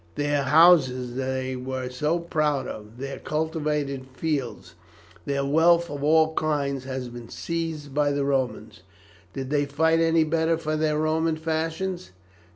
Their 0.15 0.45
houses 0.45 1.13
they 1.15 1.55
were 1.55 1.87
so 1.91 2.17
proud 2.17 2.67
of, 2.67 2.97
their 2.97 3.19
cultivated 3.19 4.07
fields, 4.07 4.73
their 5.27 5.45
wealth 5.45 5.91
of 5.91 6.03
all 6.03 6.33
kinds 6.33 6.85
has 6.85 7.07
been 7.07 7.29
seized 7.29 7.93
by 7.93 8.11
the 8.11 8.25
Romans. 8.25 8.79
Did 9.33 9.51
they 9.51 9.65
fight 9.65 9.99
any 9.99 10.23
better 10.23 10.57
for 10.57 10.75
their 10.75 10.97
Roman 10.97 11.35
fashions? 11.35 12.13